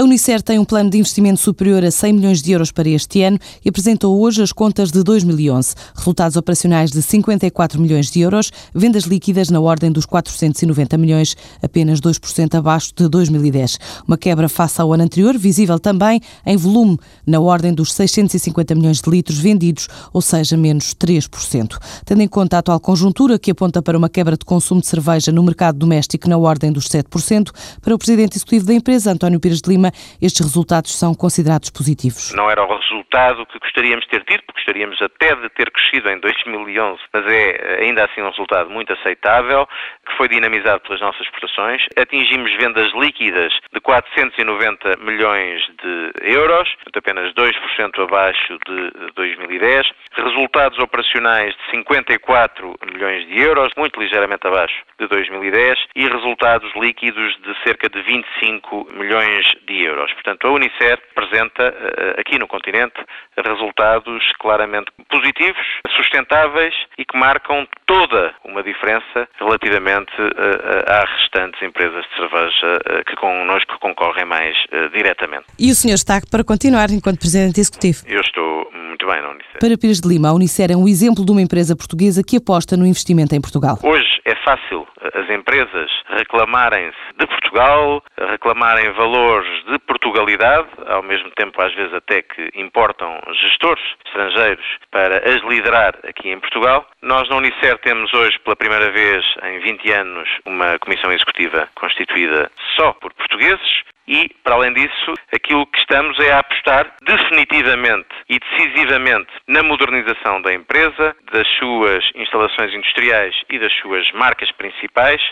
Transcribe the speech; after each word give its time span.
A 0.00 0.02
Unicer 0.02 0.40
tem 0.40 0.58
um 0.58 0.64
plano 0.64 0.88
de 0.88 0.96
investimento 0.96 1.38
superior 1.40 1.84
a 1.84 1.90
100 1.90 2.14
milhões 2.14 2.40
de 2.40 2.52
euros 2.52 2.72
para 2.72 2.88
este 2.88 3.22
ano 3.22 3.38
e 3.62 3.68
apresentou 3.68 4.18
hoje 4.18 4.42
as 4.42 4.50
contas 4.50 4.90
de 4.90 5.02
2011. 5.02 5.74
Resultados 5.94 6.38
operacionais 6.38 6.90
de 6.90 7.02
54 7.02 7.78
milhões 7.78 8.10
de 8.10 8.22
euros, 8.22 8.50
vendas 8.74 9.04
líquidas 9.04 9.50
na 9.50 9.60
ordem 9.60 9.92
dos 9.92 10.06
490 10.06 10.96
milhões, 10.96 11.36
apenas 11.62 12.00
2% 12.00 12.54
abaixo 12.54 12.94
de 12.96 13.10
2010. 13.10 13.78
Uma 14.08 14.16
quebra 14.16 14.48
face 14.48 14.80
ao 14.80 14.90
ano 14.90 15.02
anterior, 15.02 15.36
visível 15.36 15.78
também 15.78 16.22
em 16.46 16.56
volume, 16.56 16.98
na 17.26 17.38
ordem 17.38 17.74
dos 17.74 17.92
650 17.92 18.74
milhões 18.74 19.02
de 19.02 19.10
litros 19.10 19.36
vendidos, 19.36 19.86
ou 20.14 20.22
seja, 20.22 20.56
menos 20.56 20.94
3%. 20.94 21.76
Tendo 22.06 22.22
em 22.22 22.28
conta 22.28 22.56
a 22.56 22.60
atual 22.60 22.80
conjuntura, 22.80 23.38
que 23.38 23.50
aponta 23.50 23.82
para 23.82 23.98
uma 23.98 24.08
quebra 24.08 24.38
de 24.38 24.46
consumo 24.46 24.80
de 24.80 24.86
cerveja 24.86 25.30
no 25.30 25.42
mercado 25.42 25.76
doméstico 25.76 26.26
na 26.26 26.38
ordem 26.38 26.72
dos 26.72 26.88
7%, 26.88 27.50
para 27.82 27.94
o 27.94 27.98
presidente 27.98 28.38
executivo 28.38 28.64
da 28.64 28.72
empresa, 28.72 29.12
António 29.12 29.38
Pires 29.38 29.60
de 29.60 29.68
Lima, 29.68 29.89
Estes 30.20 30.40
resultados 30.40 30.98
são 30.98 31.14
considerados 31.14 31.70
positivos? 31.70 32.32
Não 32.34 32.50
era 32.50 32.62
o 32.62 32.76
resultado 32.76 33.46
que 33.46 33.58
gostaríamos 33.58 34.04
de 34.04 34.10
ter 34.10 34.24
tido, 34.24 34.42
porque 34.44 34.60
gostaríamos 34.60 35.00
até 35.02 35.34
de 35.34 35.48
ter 35.50 35.70
crescido 35.70 36.08
em 36.10 36.20
2011, 36.20 37.00
mas 37.12 37.26
é 37.26 37.80
ainda 37.82 38.04
assim 38.04 38.22
um 38.22 38.30
resultado 38.30 38.70
muito 38.70 38.92
aceitável, 38.92 39.66
que 40.06 40.16
foi 40.16 40.28
dinamizado 40.28 40.80
pelas 40.80 41.00
nossas 41.00 41.22
exportações. 41.22 41.82
Atingimos 41.96 42.52
vendas 42.56 42.92
líquidas 42.94 43.52
de 43.72 43.80
490 43.80 44.96
milhões 45.00 45.60
de 45.82 46.32
euros, 46.32 46.68
apenas 46.94 47.32
2% 47.34 48.02
abaixo 48.02 48.58
de 48.66 49.12
2010. 49.14 49.86
Resultados 50.12 50.78
operacionais 50.78 51.54
de 51.54 51.70
54 51.70 52.76
milhões 52.92 53.26
de 53.26 53.40
euros, 53.40 53.72
muito 53.76 54.00
ligeiramente 54.00 54.46
abaixo 54.46 54.76
de 54.98 55.06
2010, 55.08 55.78
e 55.96 56.06
resultados 56.06 56.70
líquidos 56.76 57.36
de 57.42 57.54
cerca 57.64 57.88
de 57.88 58.00
25 58.02 58.88
milhões 58.92 59.46
de 59.66 59.79
euros. 59.82 60.12
Portanto, 60.12 60.46
a 60.46 60.50
Unicer 60.50 60.98
apresenta 61.16 61.62
eh, 61.62 62.20
aqui 62.20 62.38
no 62.38 62.46
continente 62.46 62.94
resultados 63.36 64.22
claramente 64.38 64.90
positivos, 65.10 65.66
sustentáveis 65.96 66.74
e 66.98 67.04
que 67.04 67.16
marcam 67.16 67.66
toda 67.86 68.34
uma 68.44 68.62
diferença 68.62 69.28
relativamente 69.38 70.12
eh, 70.18 70.92
às 70.92 71.10
restantes 71.20 71.60
empresas 71.62 72.04
de 72.04 72.16
cerveja 72.16 72.80
eh, 72.86 73.04
que 73.04 73.16
connosco 73.16 73.78
concorrem 73.80 74.24
mais 74.24 74.56
diretamente. 74.92 75.46
E 75.58 75.70
o 75.70 75.74
senhor 75.74 75.94
está 75.94 76.20
para 76.30 76.44
continuar 76.44 76.90
enquanto 76.90 77.18
Presidente 77.18 77.60
Executivo? 77.60 78.04
Eu 78.06 78.20
estou 78.20 78.70
muito 78.72 79.06
bem 79.06 79.20
na 79.22 79.30
Unicer. 79.30 79.60
Para 79.60 79.78
Pires 79.78 80.00
de 80.00 80.08
Lima, 80.08 80.28
a 80.28 80.32
Unicer 80.32 80.70
é 80.70 80.76
um 80.76 80.86
exemplo 80.86 81.24
de 81.24 81.32
uma 81.32 81.40
empresa 81.40 81.76
portuguesa 81.76 82.22
que 82.22 82.36
aposta 82.36 82.76
no 82.76 82.86
investimento 82.86 83.34
em 83.34 83.40
Portugal. 83.40 83.78
Hoje 83.82 84.19
fácil 84.44 84.86
as 85.14 85.28
empresas 85.30 85.90
reclamarem-se 86.08 86.98
de 87.18 87.26
Portugal, 87.26 88.02
reclamarem 88.16 88.90
valores 88.92 89.64
de 89.66 89.78
Portugalidade, 89.80 90.68
ao 90.86 91.02
mesmo 91.02 91.30
tempo 91.32 91.60
às 91.62 91.74
vezes 91.74 91.92
até 91.94 92.22
que 92.22 92.50
importam 92.54 93.20
gestores 93.32 93.82
estrangeiros 94.06 94.64
para 94.90 95.18
as 95.28 95.42
liderar 95.42 95.94
aqui 96.06 96.30
em 96.30 96.40
Portugal. 96.40 96.86
Nós 97.02 97.28
na 97.28 97.36
Unicer 97.36 97.78
temos 97.78 98.12
hoje 98.14 98.38
pela 98.40 98.56
primeira 98.56 98.90
vez 98.90 99.24
em 99.42 99.58
20 99.60 99.92
anos 99.92 100.28
uma 100.44 100.78
comissão 100.78 101.12
executiva 101.12 101.68
constituída 101.74 102.50
só 102.76 102.92
por 102.94 103.12
portugueses 103.14 103.82
e, 104.10 104.28
para 104.42 104.56
além 104.56 104.74
disso, 104.74 105.14
aquilo 105.32 105.64
que 105.68 105.78
estamos 105.78 106.18
é 106.18 106.32
a 106.32 106.40
apostar 106.40 106.92
definitivamente 107.06 108.08
e 108.28 108.40
decisivamente 108.40 109.30
na 109.46 109.62
modernização 109.62 110.42
da 110.42 110.52
empresa, 110.52 111.14
das 111.32 111.46
suas 111.58 112.04
instalações 112.16 112.74
industriais 112.74 113.32
e 113.48 113.58
das 113.60 113.72
suas 113.80 114.10
marcas 114.12 114.50
principais, 114.52 115.22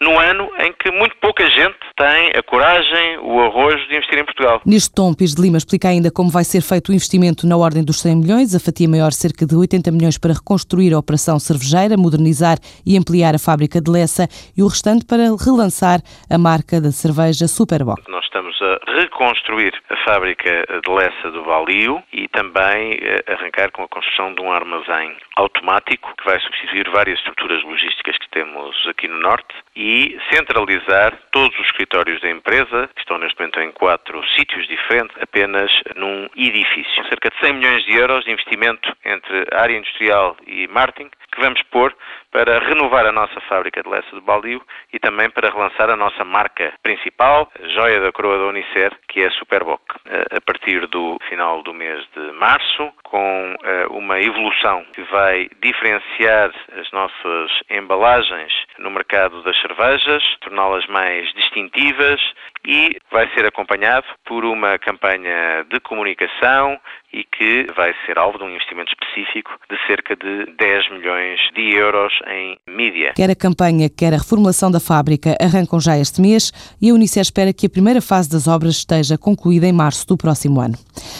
no 0.00 0.18
ano 0.18 0.50
em 0.60 0.72
que 0.72 0.90
muito 0.90 1.14
pouca 1.16 1.44
gente 1.50 1.76
tem 1.94 2.32
a 2.34 2.42
coragem, 2.42 3.18
o 3.18 3.42
arrojo 3.42 3.86
de 3.88 3.96
investir 3.96 4.18
em 4.18 4.24
Portugal. 4.24 4.62
Neste 4.64 4.94
tom, 4.94 5.12
Pires 5.12 5.34
de 5.34 5.42
Lima 5.42 5.58
explica 5.58 5.88
ainda 5.88 6.10
como 6.10 6.30
vai 6.30 6.44
ser 6.44 6.62
feito 6.62 6.88
o 6.88 6.94
investimento 6.94 7.46
na 7.46 7.58
ordem 7.58 7.84
dos 7.84 8.00
100 8.00 8.16
milhões, 8.16 8.54
a 8.54 8.60
fatia 8.60 8.88
maior 8.88 9.12
cerca 9.12 9.44
de 9.44 9.54
80 9.54 9.90
milhões 9.90 10.16
para 10.16 10.32
reconstruir 10.32 10.94
a 10.94 10.98
operação 10.98 11.38
cervejeira, 11.38 11.98
modernizar 11.98 12.56
e 12.86 12.96
ampliar 12.96 13.34
a 13.34 13.38
fábrica 13.38 13.78
de 13.78 13.90
Lessa 13.90 14.26
e 14.56 14.62
o 14.62 14.68
restante 14.68 15.04
para 15.04 15.24
relançar 15.36 16.00
a 16.30 16.38
marca 16.38 16.80
da 16.80 16.90
cerveja 16.90 17.46
Superboc. 17.46 18.00
Nós 18.08 18.21
estamos 18.22 18.56
a 18.62 18.78
reconstruir 18.92 19.74
a 19.90 19.96
fábrica 20.04 20.64
de 20.84 20.90
Lessa 20.90 21.30
do 21.30 21.44
Valio 21.44 22.02
e 22.12 22.28
também 22.28 22.98
eh, 23.00 23.32
arrancar 23.32 23.70
com 23.70 23.82
a 23.82 23.88
construção 23.88 24.34
de 24.34 24.40
um 24.40 24.52
armazém 24.52 25.16
automático 25.36 26.14
que 26.16 26.24
vai 26.24 26.38
substituir 26.40 26.88
várias 26.90 27.18
estruturas 27.18 27.62
logísticas 27.62 28.16
que 28.18 28.28
temos 28.30 28.76
aqui 28.88 29.08
no 29.08 29.18
Norte 29.18 29.54
e 29.76 30.18
centralizar 30.32 31.18
todos 31.30 31.58
os 31.58 31.66
escritórios 31.66 32.20
da 32.20 32.30
empresa, 32.30 32.88
que 32.94 33.00
estão 33.00 33.18
neste 33.18 33.38
momento 33.38 33.60
em 33.60 33.72
quatro 33.72 34.22
sítios 34.36 34.66
diferentes, 34.68 35.16
apenas 35.20 35.70
num 35.96 36.28
edifício. 36.36 37.04
Cerca 37.08 37.30
de 37.30 37.38
100 37.40 37.54
milhões 37.54 37.84
de 37.84 37.94
euros 37.96 38.24
de 38.24 38.32
investimento 38.32 38.94
entre 39.04 39.46
área 39.52 39.76
industrial 39.76 40.36
e 40.46 40.66
marketing 40.68 41.10
que 41.32 41.40
vamos 41.40 41.62
pôr 41.70 41.94
para 42.32 42.58
renovar 42.60 43.06
a 43.06 43.12
nossa 43.12 43.40
fábrica 43.42 43.82
de 43.82 43.88
Lessa 43.88 44.10
do 44.10 44.22
Baldio 44.22 44.62
e 44.92 44.98
também 44.98 45.30
para 45.30 45.50
relançar 45.50 45.90
a 45.90 45.96
nossa 45.96 46.24
marca 46.24 46.72
principal, 46.82 47.48
joia 47.74 48.00
da 48.00 48.10
coroa 48.10 48.38
da 48.38 48.46
Unicer, 48.46 48.92
que 49.06 49.20
é 49.22 49.26
a 49.26 49.30
Superboc. 49.32 49.82
A 50.06 50.40
partir 50.40 50.86
do 50.88 51.18
final 51.28 51.62
do 51.62 51.74
mês 51.74 52.04
de 52.16 52.32
março, 52.32 52.90
com 53.04 53.54
eh, 53.62 53.86
uma 53.90 54.18
evolução 54.18 54.84
que 54.94 55.02
vai 55.02 55.48
diferenciar 55.60 56.50
as 56.80 56.90
nossas 56.92 57.50
embalagens 57.68 58.52
no 58.82 58.90
mercado 58.90 59.42
das 59.42 59.58
cervejas, 59.60 60.22
torná-las 60.40 60.86
mais 60.88 61.32
distintivas 61.34 62.20
e 62.66 62.96
vai 63.10 63.28
ser 63.34 63.46
acompanhado 63.46 64.06
por 64.24 64.44
uma 64.44 64.78
campanha 64.78 65.64
de 65.70 65.80
comunicação 65.80 66.78
e 67.12 67.24
que 67.24 67.66
vai 67.76 67.92
ser 68.06 68.18
alvo 68.18 68.38
de 68.38 68.44
um 68.44 68.50
investimento 68.50 68.90
específico 68.92 69.50
de 69.68 69.76
cerca 69.86 70.16
de 70.16 70.46
10 70.56 70.92
milhões 70.92 71.38
de 71.54 71.74
euros 71.74 72.12
em 72.26 72.56
mídia. 72.66 73.12
Quer 73.14 73.30
a 73.30 73.36
campanha, 73.36 73.90
quer 73.90 74.14
a 74.14 74.18
reformulação 74.18 74.70
da 74.70 74.80
fábrica 74.80 75.36
arrancam 75.40 75.78
já 75.78 75.98
este 75.98 76.20
mês 76.20 76.52
e 76.80 76.90
a 76.90 76.94
Unicef 76.94 77.22
espera 77.22 77.52
que 77.52 77.66
a 77.66 77.70
primeira 77.70 78.00
fase 78.00 78.30
das 78.30 78.48
obras 78.48 78.76
esteja 78.76 79.18
concluída 79.18 79.66
em 79.66 79.72
março 79.72 80.06
do 80.06 80.16
próximo 80.16 80.60
ano. 80.60 80.74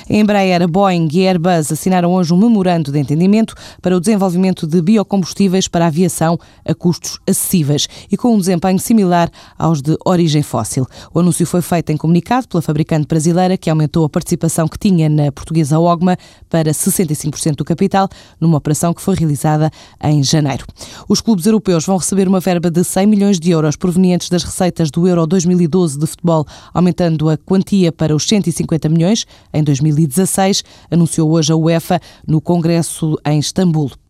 A 0.08 0.14
Embraer, 0.14 0.66
Boeing 0.68 1.08
e 1.12 1.26
Airbus 1.26 1.70
assinaram 1.70 2.12
hoje 2.12 2.32
um 2.32 2.38
memorando 2.38 2.90
de 2.90 2.98
entendimento 2.98 3.54
para 3.82 3.96
o 3.96 4.00
desenvolvimento 4.00 4.66
de 4.66 4.80
biocombustíveis 4.80 5.68
para 5.68 5.84
a 5.84 5.88
aviação 5.88 6.38
a 6.66 6.74
custos 6.74 7.20
acessíveis 7.28 7.51
e 8.10 8.16
com 8.16 8.34
um 8.34 8.38
desempenho 8.38 8.78
similar 8.78 9.30
aos 9.58 9.82
de 9.82 9.96
origem 10.04 10.42
fóssil. 10.42 10.86
O 11.12 11.20
anúncio 11.20 11.46
foi 11.46 11.60
feito 11.60 11.90
em 11.90 11.96
comunicado 11.96 12.48
pela 12.48 12.62
fabricante 12.62 13.06
brasileira 13.06 13.56
que 13.56 13.68
aumentou 13.68 14.04
a 14.04 14.08
participação 14.08 14.66
que 14.66 14.78
tinha 14.78 15.08
na 15.08 15.30
portuguesa 15.30 15.78
Ogma 15.78 16.16
para 16.48 16.70
65% 16.70 17.56
do 17.56 17.64
capital, 17.64 18.08
numa 18.40 18.58
operação 18.58 18.94
que 18.94 19.02
foi 19.02 19.14
realizada 19.14 19.70
em 20.02 20.22
janeiro. 20.22 20.64
Os 21.08 21.20
clubes 21.20 21.46
europeus 21.46 21.84
vão 21.84 21.96
receber 21.96 22.26
uma 22.26 22.40
verba 22.40 22.70
de 22.70 22.82
100 22.82 23.06
milhões 23.06 23.40
de 23.40 23.50
euros 23.50 23.76
provenientes 23.76 24.28
das 24.28 24.44
receitas 24.44 24.90
do 24.90 25.06
Euro 25.06 25.26
2012 25.26 25.98
de 25.98 26.06
futebol, 26.06 26.46
aumentando 26.72 27.28
a 27.28 27.36
quantia 27.36 27.92
para 27.92 28.14
os 28.14 28.26
150 28.26 28.88
milhões 28.88 29.26
em 29.52 29.62
2016, 29.62 30.62
anunciou 30.90 31.30
hoje 31.30 31.52
a 31.52 31.56
UEFA 31.56 32.00
no 32.26 32.40
Congresso 32.40 33.18
em 33.24 33.38
Istambul. 33.38 34.01